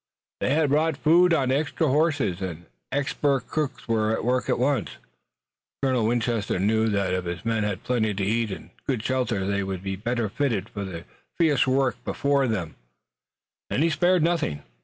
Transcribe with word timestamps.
They 0.39 0.55
had 0.55 0.69
brought 0.71 0.97
food 0.97 1.31
on 1.31 1.51
extra 1.51 1.87
horses, 1.87 2.41
and 2.41 2.65
expert 2.91 3.41
cooks 3.47 3.87
were 3.87 4.11
at 4.11 4.25
work 4.25 4.49
at 4.49 4.57
once. 4.57 4.97
Colonel 5.83 6.07
Winchester 6.07 6.57
knew 6.57 6.87
that 6.89 7.13
if 7.13 7.25
his 7.25 7.45
men 7.45 7.61
had 7.63 7.83
plenty 7.83 8.11
to 8.15 8.25
eat 8.25 8.49
and 8.49 8.71
good 8.87 9.03
shelter 9.03 9.45
they 9.45 9.61
would 9.61 9.83
be 9.83 9.95
better 9.95 10.27
fitted 10.27 10.69
for 10.69 10.83
the 10.83 11.05
fierce 11.37 11.67
work 11.67 12.03
before 12.03 12.47
them, 12.47 12.77
and 13.69 13.83
he 13.83 13.91
spared 13.91 14.23
nothing. 14.23 14.63